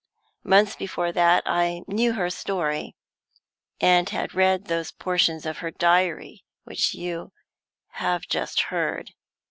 Months 0.43 0.75
before 0.75 1.11
that 1.11 1.43
I 1.45 1.83
knew 1.87 2.13
her 2.13 2.31
story, 2.31 2.95
and 3.79 4.09
had 4.09 4.33
read 4.33 4.65
those 4.65 4.89
portions 4.91 5.45
of 5.45 5.59
her 5.59 5.69
diary 5.69 6.43
which 6.63 6.95
you 6.95 7.33
have 7.89 8.23
just 8.27 8.61
heard. 8.73 9.11